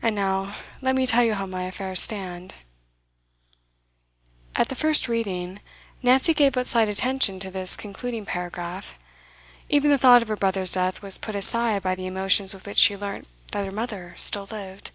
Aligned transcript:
And 0.00 0.16
now 0.16 0.54
let 0.80 0.94
me 0.94 1.06
tell 1.06 1.22
you 1.22 1.34
how 1.34 1.44
my 1.44 1.64
affairs 1.64 2.00
stand 2.00 2.54
At 4.56 4.70
the 4.70 4.74
first 4.74 5.08
reading, 5.08 5.60
Nancy 6.02 6.32
gave 6.32 6.52
but 6.54 6.66
slight 6.66 6.88
attention 6.88 7.38
to 7.40 7.50
this 7.50 7.76
concluding 7.76 8.24
paragraph. 8.24 8.94
Even 9.68 9.90
the 9.90 9.98
thought 9.98 10.22
of 10.22 10.28
her 10.28 10.36
brother's 10.36 10.72
death 10.72 11.02
was 11.02 11.18
put 11.18 11.34
aside 11.34 11.82
by 11.82 11.94
the 11.94 12.06
emotions 12.06 12.54
with 12.54 12.66
which 12.66 12.78
she 12.78 12.96
learnt 12.96 13.28
that 13.52 13.66
her 13.66 13.70
mother 13.70 14.14
still 14.16 14.46
lived. 14.50 14.90